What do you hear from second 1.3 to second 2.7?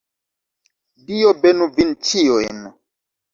benu vin ĉiujn.